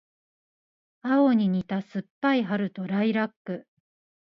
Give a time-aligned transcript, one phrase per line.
[1.03, 3.67] 青に似た酸っぱい春とライラック